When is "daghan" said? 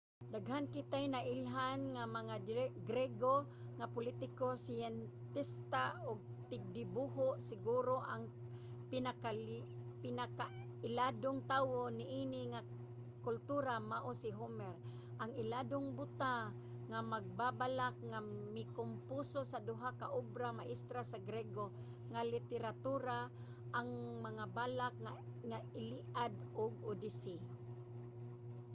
0.33-0.65